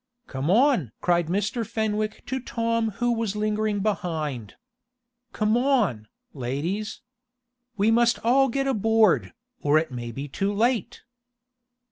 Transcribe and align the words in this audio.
"Come 0.25 0.49
on!" 0.49 0.93
cried 0.99 1.27
Mr. 1.27 1.63
Fenwick 1.63 2.25
to 2.25 2.39
Tom 2.39 2.89
who 2.97 3.11
was 3.13 3.35
lingering 3.35 3.81
behind. 3.81 4.55
"Come 5.31 5.55
on, 5.55 6.07
ladies. 6.33 7.01
We 7.77 7.91
must 7.91 8.17
all 8.25 8.49
get 8.49 8.65
aboard, 8.65 9.31
or 9.61 9.77
it 9.77 9.91
may 9.91 10.11
be 10.11 10.27
too 10.27 10.51
late!" 10.51 11.03